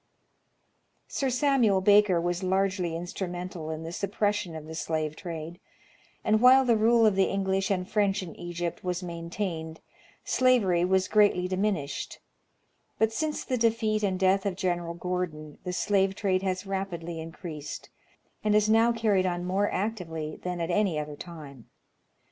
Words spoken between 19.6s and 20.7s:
actively than